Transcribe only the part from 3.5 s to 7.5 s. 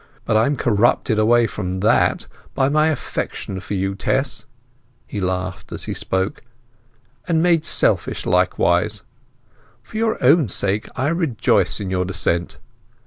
for you, Tess (he laughed as he spoke), and